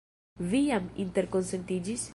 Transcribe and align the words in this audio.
Vi 0.53 0.61
jam 0.69 0.87
interkonsentiĝis? 1.05 2.09